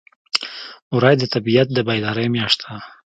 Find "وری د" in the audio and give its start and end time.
0.95-1.23